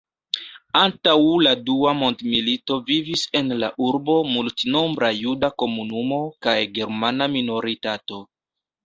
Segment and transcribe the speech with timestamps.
[0.77, 1.11] Antaŭ
[1.47, 8.19] la dua mondmilito vivis en la urbo multnombra juda komunumo kaj germana minoritato.